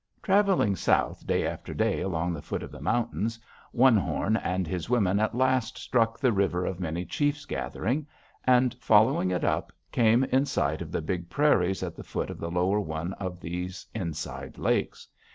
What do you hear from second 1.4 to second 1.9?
after